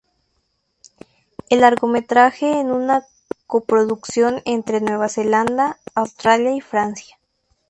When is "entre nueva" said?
4.45-5.09